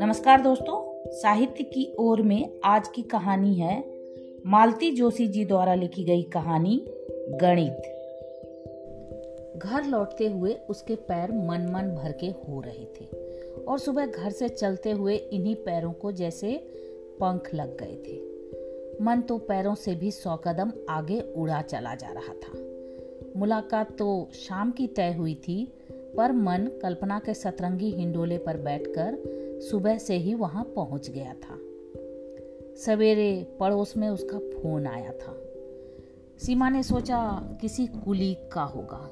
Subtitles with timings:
[0.00, 3.84] नमस्कार दोस्तों, साहित्य की ओर में आज की कहानी है
[4.46, 6.84] मालती जोशी जी द्वारा लिखी गई कहानी,
[7.42, 7.78] गणित।
[9.56, 13.04] घर लौटते हुए उसके पैर मन मन भर के हो रहे थे
[13.64, 16.56] और सुबह घर से चलते हुए इन्हीं पैरों को जैसे
[17.20, 18.20] पंख लग गए थे।
[19.04, 22.68] मन तो पैरों से भी सौ कदम आगे उड़ा चला जा रहा था।
[23.36, 25.72] मुलाकात तो शाम की तय हुई थी
[26.16, 29.18] पर मन कल्पना के सतरंगी हिंडोले पर बैठकर
[29.70, 31.58] सुबह से ही वहाँ पहुँच गया था।
[32.76, 35.44] सवेरे पड़ोस में उसका फ़ोन आया था।
[36.38, 39.10] सीमा ने सोचा, किसी कुलीग का होगा।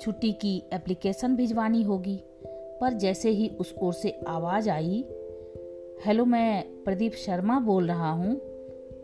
[0.00, 2.20] छुट्टी की एप्लीकेशन भिजवानी होगी,
[2.80, 5.04] पर जैसे ही उस ओर से आवाज़ आई,
[6.04, 8.36] हेलो, मैं प्रदीप शर्मा बोल रहा हूँ।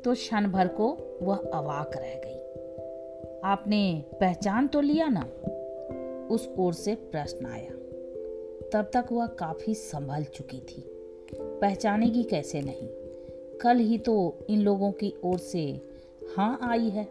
[0.04, 2.38] तो क्षण भर को वह अवाक रह गई।
[3.44, 5.28] आपने पहचान तो लिया ना?
[6.32, 7.70] उस ओर से प्रश्न आया।
[8.72, 10.84] तब तक वह काफ़ी संभल चुकी थी।
[11.32, 12.88] पहचानेगी कैसे नहीं।
[13.58, 14.14] कल ही तो
[14.50, 15.64] इन लोगों की ओर से
[16.36, 17.04] हाँ आई है।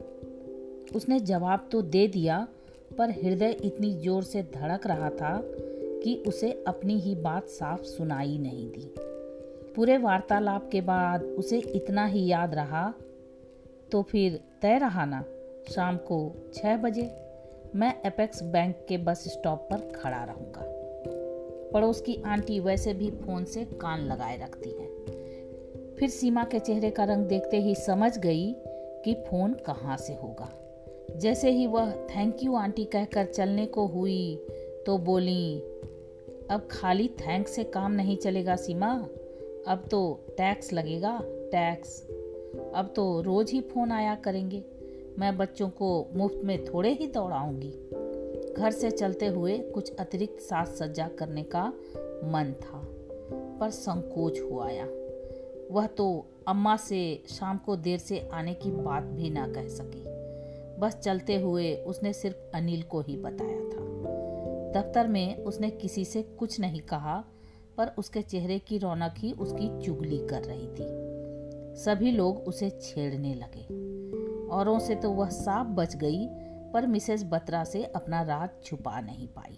[0.96, 2.48] उसने जवाब तो दे दिया,
[2.98, 5.42] पर हृदय इतनी ज़ोर से धड़क रहा था
[6.04, 8.94] कि उसे अपनी ही बात साफ़ सुनाई नहीं दी।
[9.76, 12.94] पूरे वार्तालाप के बाद उसे इतना ही याद रहा
[13.92, 15.24] तो फिर तय रहा ना,
[15.70, 17.02] शाम को छः बजे
[17.76, 20.62] मैं एपेक्स बैंक के बस स्टॉप पर खड़ा रहूँगा।
[21.74, 24.88] पड़ोस की आंटी वैसे भी फ़ोन से कान लगाए रखती है।
[25.96, 28.56] फिर सीमा के चेहरे का रंग देखते ही समझ गई
[29.06, 30.50] कि फ़ोन कहाँ से होगा।
[31.18, 34.36] जैसे ही वह थैंक यू आंटी कहकर चलने को हुई
[34.86, 35.60] तो बोली,
[36.52, 38.94] अब खाली थैंक से काम नहीं चलेगा सीमा।
[39.68, 42.02] अब तो टैक्स लगेगा, टैक्स।
[42.76, 44.64] अब तो रोज ही फ़ोन आया करेंगे।
[45.20, 47.72] मैं बच्चों को मुफ़्त में थोड़े ही दौड़ाऊँगी।
[48.54, 51.68] घर से चलते हुए कुछ अतिरिक्त साज सज्जा करने का
[52.24, 52.82] मन था,
[53.60, 54.86] पर संकोच हो आया।
[55.72, 60.04] वह तो अम्मा से शाम को देर से आने की बात भी ना कह सकी।
[60.80, 63.82] बस चलते हुए उसने सिर्फ़ अनिल को ही बताया था।
[64.72, 67.24] दफ्तर में उसने किसी से कुछ नहीं कहा,
[67.78, 70.88] पर उसके चेहरे की रौनक ही उसकी चुगली कर रही थी।
[71.76, 73.92] सभी लोग उसे छेड़ने लगे।
[74.52, 76.28] औरों से तो वह साफ़ बच गई,
[76.74, 79.58] पर मिसेस बत्रा से अपना राज छुपा नहीं पाई।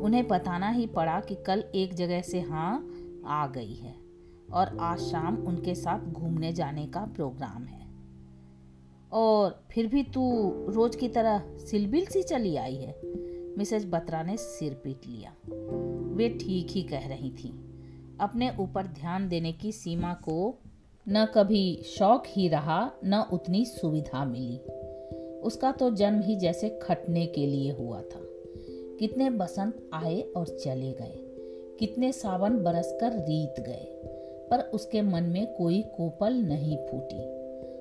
[0.00, 2.90] उन्हें बताना ही पड़ा कि कल एक जगह से हाँ
[3.26, 3.94] आ गई है,
[4.52, 7.84] और आज शाम उनके साथ घूमने जाने का प्रोग्राम है।
[9.12, 13.00] और फिर भी तू रोज की तरह सिलबिल सी चली आई है?
[13.58, 15.34] मिसेस बत्रा ने सिर पीट लिया।
[16.14, 17.48] वे ठीक ही कह रही थी।
[18.20, 20.58] अपने ऊपर ध्यान देने की सीमा को
[21.08, 24.58] न कभी शौक ही रहा, न उतनी सुविधा मिली।
[25.42, 28.20] उसका तो जन्म ही जैसे खटने के लिए हुआ था।
[28.98, 31.18] कितने बसंत आए और चले गए,
[31.78, 34.00] कितने सावन बरसकर रीत गए,
[34.50, 37.22] पर उसके मन में कोई कोपल नहीं फूटी।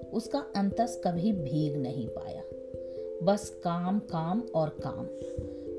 [0.09, 2.41] उसका अंतस कभी भीग नहीं पाया।
[3.23, 5.07] बस काम काम और काम।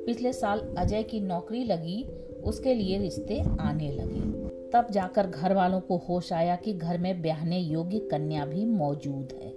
[0.07, 2.05] पिछले साल अजय की नौकरी लगी,
[2.45, 4.34] उसके लिए रिश्ते आने लगे।
[4.75, 9.29] तब जाकर घर वालों को होश आया कि घर में ब्याहने योग्य कन्या भी मौजूद
[9.33, 9.53] है।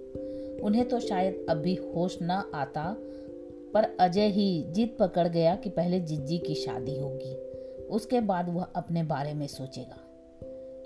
[0.59, 2.95] उन्हें तो शायद अभी होश न आता,
[3.73, 7.35] पर अजय ही जिद पकड़ गया कि पहले जिज्जी की शादी होगी।
[7.87, 9.97] उसके बाद वह अपने बारे में सोचेगा।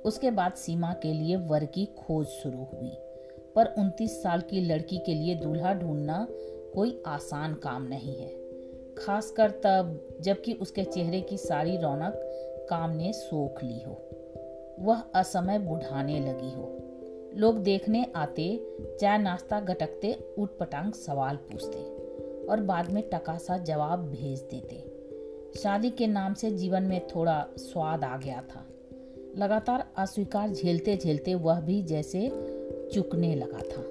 [0.05, 2.91] उसके बाद सीमा के लिए वर की खोज शुरू हुई।
[3.55, 6.27] पर 29 साल की लड़की के लिए दूल्हा ढूंढना
[6.73, 8.35] कोई आसान काम नहीं है।
[8.97, 12.13] खासकर तब, जबकि उसके चेहरे की सारी रौनक
[12.69, 14.07] काम ने सोख ली हो।
[14.81, 16.77] वह असमय बुढ़ाने लगी हो।
[17.35, 18.67] लोग देखने आते,
[18.99, 21.77] चाय नाश्ता गटकते उठ पटांग सवाल पूछते
[22.47, 25.01] और बाद में टकासा जवाब भेज देते।
[25.59, 28.65] शादी के नाम से जीवन में थोड़ा स्वाद आ गया था।
[29.37, 32.29] लगातार अस्वीकार झेलते झेलते वह भी जैसे
[32.93, 33.83] चुकने लगा था।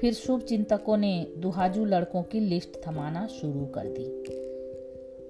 [0.00, 4.20] फिर शुभ चिंतकों ने दुहाजू लड़कों की लिस्ट थमाना शुरू कर दी।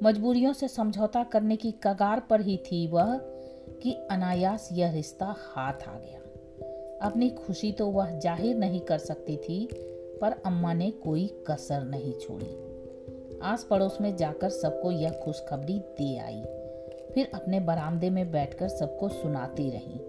[0.03, 3.21] मजबूरियों से समझौता करने की कगार पर ही थी वह
[3.83, 6.19] कि अनायास यह रिश्ता हाथ आ गया।
[7.03, 9.69] अपनी खुशी तो वह ज़ाहिर नहीं कर सकती थी,
[10.21, 12.57] पर अम्मा ने कोई कसर नहीं छोड़ी।
[13.43, 16.43] आस पड़ोस में जाकर सबको यह खुशखबरी दे आई।
[17.15, 20.01] फिर अपने बरामदे में बैठकर सबको सुनाती रही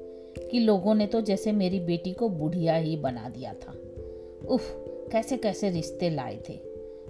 [0.52, 3.72] कि लोगों ने तो जैसे मेरी बेटी को बुढ़िया ही बना दिया था।
[4.48, 4.72] उफ
[5.12, 6.54] कैसे कैसे रिश्ते लाए थे।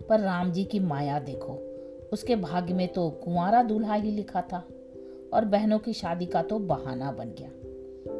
[0.09, 1.53] पर राम जी की माया देखो,
[2.13, 4.63] उसके भाग्य में तो कुंवारा दूल्हा ही लिखा था।
[5.33, 7.49] और बहनों की शादी का तो बहाना बन गया।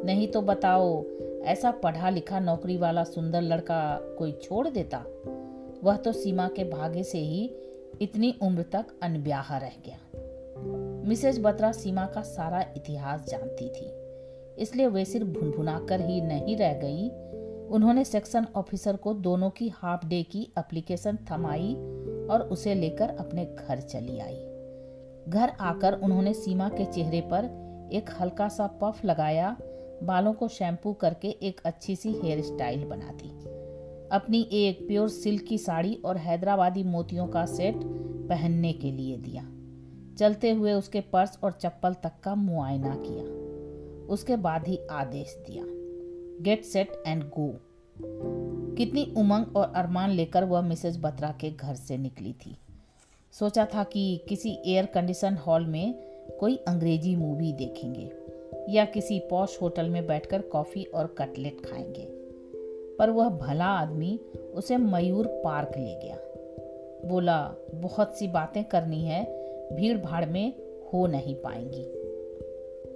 [0.04, 1.04] नहीं तो बताओ,
[1.44, 5.04] ऐसा पढ़ा लिखा नौकरी वाला सुंदर लड़का कोई छोड़ देता?
[5.84, 7.50] वह तो सीमा के भाग्य से ही
[8.02, 9.98] इतनी उम्र तक अनब्याह रह गया।
[11.08, 13.90] मिसेज बत्रा सीमा का सारा इतिहास जानती थी,
[14.62, 17.08] इसलिए वे सिर्फ़ भुनभुना कर ही नहीं रह गई।
[17.68, 21.74] उन्होंने सेक्शन ऑफिसर को दोनों की हाफ़ डे की एप्लीकेशन थमाई
[22.30, 24.36] और उसे लेकर अपने घर चली आई।
[25.28, 27.44] घर आकर उन्होंने सीमा के चेहरे पर
[27.92, 29.56] एक हल्का सा पफ लगाया।
[30.02, 33.28] बालों को शैम्पू करके एक अच्छी सी हेयर स्टाइल बना दी।
[34.12, 37.74] अपनी एक प्योर सिल्क की साड़ी और हैदराबादी मोतियों का सेट
[38.28, 39.42] पहनने के लिए दिया।
[40.18, 43.24] चलते हुए उसके पर्स और चप्पल तक का मुआयना किया।
[44.06, 45.64] उसके बाद ही आदेश दिया।
[46.42, 47.60] गेट सेट एंड गो
[48.76, 52.56] कितनी उमंग और अरमान लेकर वह मिसेज बत्रा के घर से निकली थी।
[53.38, 55.94] सोचा था कि किसी एयर कंडीशन हॉल में
[56.40, 58.12] कोई अंग्रेज़ी मूवी देखेंगे,
[58.72, 62.08] या किसी पॉश होटल में बैठकर कॉफ़ी और कटलेट खाएँगे।
[62.98, 64.20] पर वह भला आदमी
[64.54, 66.18] उसे मयूर पार्क ले गया।
[67.08, 69.24] बोला, बहुत सी बातें करनी है
[69.76, 70.52] भीड़ भाड़ में
[70.92, 71.84] हो नहीं पाएँगी।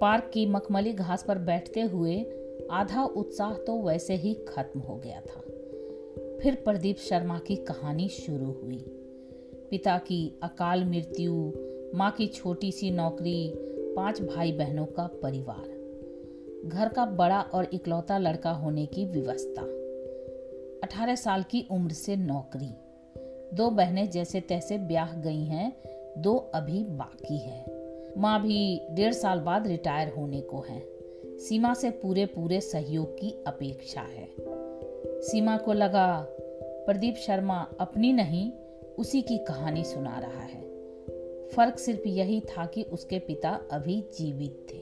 [0.01, 2.25] पार्क की मखमली घास पर बैठते हुए
[2.71, 5.41] आधा उत्साह तो वैसे ही खत्म हो गया था।
[6.41, 8.93] फिर प्रदीप शर्मा की कहानी शुरू हुई।
[9.69, 11.51] पिता की अकाल मृत्यु,
[11.95, 13.53] माँ की छोटी सी नौकरी,
[13.95, 15.77] पाँच भाई बहनों का परिवार।
[16.69, 19.61] घर का बड़ा और इकलौता लड़का होने की व्यवस्था।
[20.83, 22.69] अठारह साल की उम्र से नौकरी।
[23.53, 25.73] दो बहनें जैसे तैसे ब्याह गई हैं,
[26.17, 27.65] दो अभी बाकी है।
[28.17, 30.97] माँ भी डेढ़ साल बाद रिटायर होने को है।
[31.37, 34.29] सीमा से पूरे पूरे सहयोग की अपेक्षा है।
[35.21, 36.27] सीमा को लगा,
[36.85, 38.51] प्रदीप शर्मा अपनी नहीं
[38.97, 40.61] उसी की कहानी सुना रहा है।
[41.47, 44.77] फ़र्क सिर्फ़ यही था कि उसके पिता अभी जीवित थे।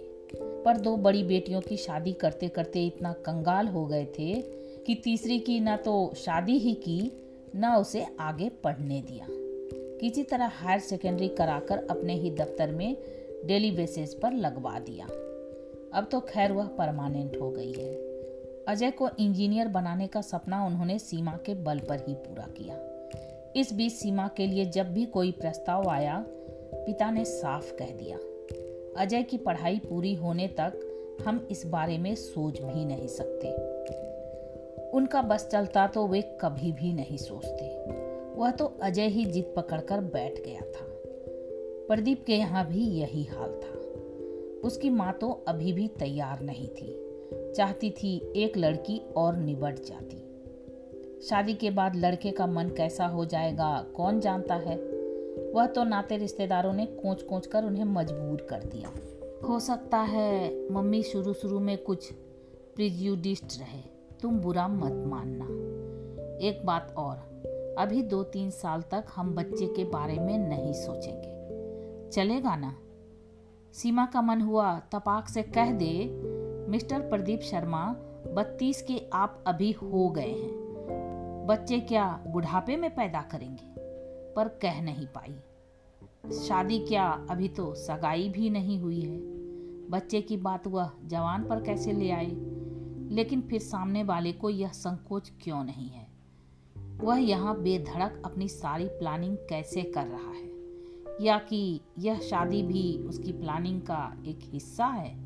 [0.64, 4.42] पर दो बड़ी बेटियों की शादी करते करते इतना कंगाल हो गए थे
[4.78, 7.12] कि तीसरी की ना तो शादी ही की,
[7.56, 9.28] ना उसे आगे पढ़ने दिया।
[10.00, 12.98] किसी तरह हायर सेकेंडरी कराकर अपने ही दफ्तर में
[13.46, 15.06] डेली बेसिस पर लगवा दिया।
[15.94, 17.96] अब तो खैर वह परमानेंट हो गई है।
[18.68, 22.95] अजय को इंजीनियर बनाने का सपना उन्होंने सीमा के बल पर ही पूरा किया।
[23.56, 26.26] इस बीच सीमा के लिए जब भी कोई प्रस्ताव आया,
[26.74, 28.18] पिता ने साफ़ कह दिया,
[29.02, 30.74] अजय की पढ़ाई पूरी होने तक
[31.26, 33.52] हम इस बारे में सोच भी नहीं सकते।
[34.92, 37.86] उनका बस चलता तो वे कभी भी नहीं सोचते।
[38.36, 40.86] वह तो अजय ही जिद पकड़कर बैठ गया था।
[41.88, 43.74] प्रदीप के यहाँ भी यही हाल था।
[44.68, 47.02] उसकी माँ तो अभी भी तैयार नहीं थी।
[47.56, 50.25] चाहती थी एक लड़की और निबट जाती।
[51.30, 53.86] शादी के बाद लड़के का मन कैसा हो जाएगा?
[53.96, 54.76] कौन जानता है?
[55.54, 58.92] वह तो नाते रिश्तेदारों ने कोच कोच कर उन्हें मजबूर कर दिया।
[59.48, 62.14] हो सकता है मम्मी शुरू शुरू में कुछ
[62.76, 63.82] प्रिज्यूडिस्ट रहे।
[64.22, 65.46] तुम बुरा मत मानना।
[66.48, 67.16] एक बात और,
[67.78, 71.36] अभी दो तीन साल तक हम बच्चे के बारे में नहीं सोचेंगे।
[72.10, 72.76] चलेगा ना?
[73.74, 76.10] सीमा का मन हुआ, तपाक से कह दे,
[76.72, 77.96] मिस्टर प्रदीप शर्मा,
[78.28, 80.65] बत्तीस के आप अभी हो गए हैं।
[81.46, 83.76] बच्चे क्या बुढ़ापे में पैदा करेंगे?
[84.34, 85.36] पर कह नहीं पाई।
[86.40, 89.18] शादी क्या अभी तो सगाई भी नहीं हुई है।
[89.90, 92.32] बच्चे की बात वह जवान पर कैसे ले आए?
[93.12, 96.08] लेकिन फिर सामने वाले को यह संकोच क्यों नहीं है?
[96.98, 100.52] वह यहाँ बेधड़क अपनी सारी प्लानिंग कैसे कर रहा है?
[101.26, 105.20] या कि यह शादी भी उसकी प्लानिंग का एक हिस्सा है?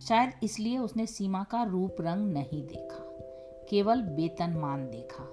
[0.00, 3.13] शायद इसलिए उसने सीमा का रूप रंग नहीं देखा।
[3.68, 5.24] केवल वेतन मान देखा।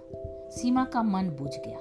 [0.49, 1.79] सीमा का मन बुझ गया।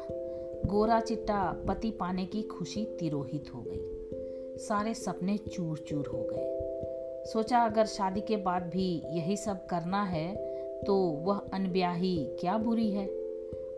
[0.67, 7.27] गोरा चिट्टा पति पाने की खुशी तिरोहित हो गई। सारे सपने चूर चूर हो गए।
[7.33, 10.35] सोचा अगर शादी के बाद भी यही सब करना है
[10.83, 13.09] तो वह अनब्याही क्या बुरी है?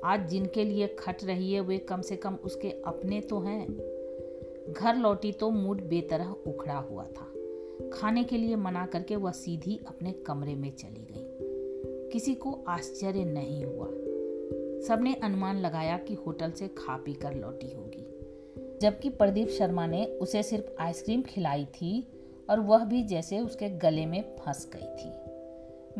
[0.04, 3.66] आज जिनके लिए खट रही है, वे कम से कम उसके अपने तो हैं।
[4.72, 7.32] घर लौटी तो मूड बेतरह उखड़ा हुआ था।
[7.92, 11.21] खाने के लिए मना करके वह सीधी अपने कमरे में चली गई।
[12.12, 13.86] किसी को आश्चर्य नहीं हुआ।
[14.88, 18.08] सबने अनुमान लगाया कि होटल से खा पी कर लौटी होगी।
[18.82, 22.08] जबकि प्रदीप शर्मा ने उसे सिर्फ़ आइसक्रीम खिलाई थी
[22.50, 25.12] और वह भी जैसे उसके गले में फंस गई थी।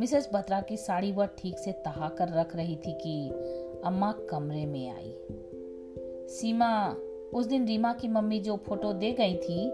[0.01, 3.31] मिसेस बत्रा की साड़ी वह ठीक से तहा कर रख रही थी कि
[3.85, 5.17] अम्मा कमरे में आई।
[6.29, 6.97] सीमा,
[7.35, 9.69] उस दिन रीमा की मम्मी जो फ़ोटो दे गई थी,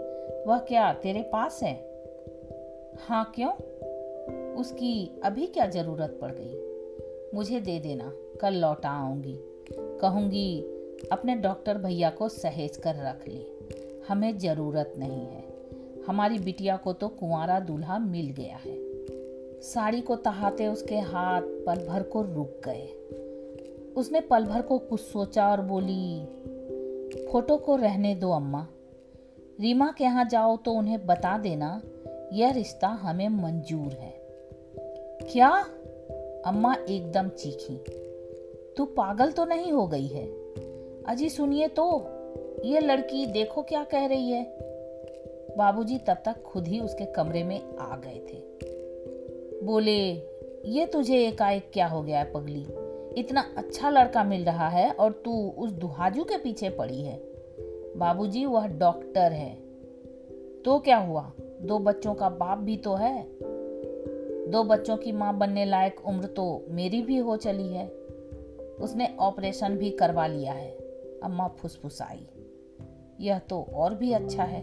[0.46, 1.74] वह क्या तेरे पास है?
[2.98, 3.52] हाँ क्यों?
[4.58, 6.54] उसकी अभी क्या ज़रूरत पड़ गई?
[7.34, 9.38] मुझे दे देना, कल लौटा आऊँगी।
[9.72, 10.60] कहूँगी,
[11.12, 13.58] अपने डॉक्टर भैया को सहेज कर रख ले।
[14.08, 15.44] हमें ज़रूरत नहीं है।
[16.06, 18.76] हमारी बिटिया को तो कुंवारा दूल्हा मिल गया है।
[19.60, 22.86] साड़ी को तहाते उसके हाथ पल भर को रुक गए।
[23.96, 26.24] उसने पल भर को कुछ सोचा और बोली,
[27.32, 28.66] फ़ोटो को रहने दो अम्मा।
[29.60, 31.82] रीमा के यहाँ जाओ तो उन्हें बता देना,
[32.32, 34.17] यह रिश्ता हमें मंजूर है।
[35.32, 35.48] क्या
[36.46, 37.74] अम्मा एकदम चीखी?
[38.76, 40.26] तू पागल तो नहीं हो गई है।
[41.04, 42.06] अजी सुनिए तो
[42.64, 44.58] ये लड़की देखो क्या कह रही है।
[45.56, 48.42] बाबूजी तब तक खुद ही उसके कमरे में आ गए थे।
[49.66, 50.14] बोले,
[50.64, 52.66] ये तुझे एकाएक क्या हो गया है पगली?
[53.20, 57.22] इतना अच्छा लड़का मिल रहा है और तू उस दुहाजू के पीछे पड़ी है।
[57.96, 59.54] बाबूजी, वह डॉक्टर है।
[60.64, 61.32] तो क्या हुआ?
[61.40, 63.37] दो बच्चों का बाप भी तो है।
[64.48, 67.88] दो बच्चों की माँ बनने लायक उम्र तो मेरी भी हो चली है।
[68.80, 70.70] उसने ऑपरेशन भी करवा लिया है।
[71.22, 72.26] अम्मा फुसफुसाई।
[73.20, 74.62] यह तो और भी अच्छा है।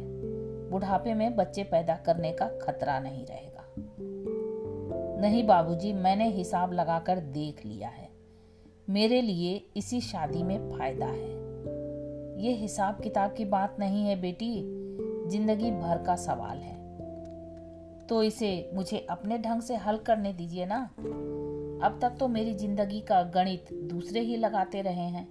[0.70, 3.66] बुढ़ापे में बच्चे पैदा करने का खतरा नहीं रहेगा।
[5.22, 8.10] नहीं बाबूजी, मैंने हिसाब लगाकर देख लिया है।
[8.90, 11.36] मेरे लिए इसी शादी में फ़ायदा है।
[12.46, 14.62] ये हिसाब किताब की बात नहीं है बेटी।
[15.30, 16.75] ज़िंदगी भर का सवाल है।
[18.10, 20.82] तो इसे मुझे अपने ढंग से हल करने दीजिए ना।
[21.86, 25.28] अब तक तो मेरी ज़िंदगी का गणित दूसरे ही लगाते रहे हैं।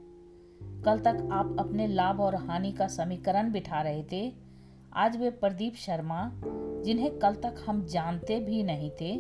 [0.84, 4.32] कल तक आप अपने लाभ और हानि का समीकरण बिठा रहे थे।
[4.94, 6.30] आज वे प्रदीप शर्मा,
[6.84, 9.14] जिन्हें कल तक हम जानते भी नहीं थे,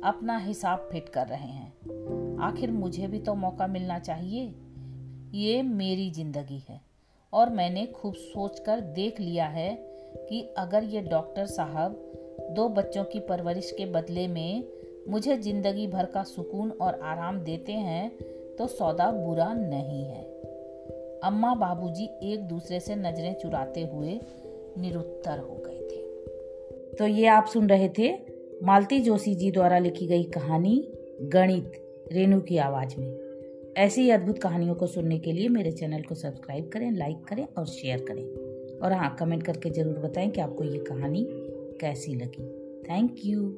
[0.00, 4.44] अपना हिसाब फिट कर रहे हैं। आखिर मुझे भी तो मौका मिलना चाहिए।
[5.34, 6.80] ये मेरी ज़िंदगी है
[7.32, 9.70] और मैंने खूब सोचकर देख लिया है
[10.20, 12.06] कि अगर ये डॉक्टर साहब
[12.50, 14.64] दो बच्चों की परवरिश के बदले में
[15.08, 18.10] मुझे ज़िंदगी भर का सुकून और आराम देते हैं
[18.58, 20.22] तो सौदा बुरा नहीं है।
[21.24, 24.18] अम्मा बाबूजी एक दूसरे से नज़रें चुराते हुए
[24.78, 28.12] निरुत्तर हो गए थे। तो ये आप सुन रहे थे
[28.62, 30.76] मालती जोशी जी द्वारा लिखी गई कहानी
[31.22, 31.72] गणित,
[32.12, 36.14] रेणु की आवाज़ में। ऐसी ही अद्भुत कहानियों को सुनने के लिए मेरे चैनल को
[36.14, 40.64] सब्सक्राइब करें, लाइक करें और शेयर करें। और हाँ कमेंट करके ज़रूर बताएँ कि आपको
[40.64, 41.26] ये कहानी
[41.80, 42.48] कैसी लगी।
[42.90, 43.48] Thank you